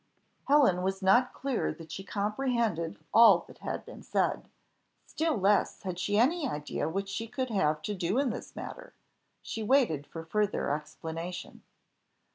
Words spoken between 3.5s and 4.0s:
had